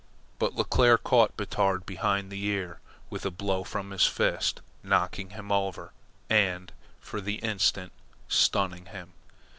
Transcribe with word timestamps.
But 0.39 0.55
Leclere 0.55 0.97
caught 0.97 1.37
Batard 1.37 1.85
behind 1.85 2.31
the 2.31 2.43
ear 2.45 2.79
with 3.11 3.23
a 3.23 3.29
blow 3.29 3.63
from 3.63 3.91
his 3.91 4.07
fist, 4.07 4.59
knocking 4.81 5.29
him 5.29 5.51
over, 5.51 5.93
and, 6.27 6.71
for 6.99 7.21
the 7.21 7.35
instant, 7.35 7.91
stunning 8.27 8.87
him. 8.87 9.13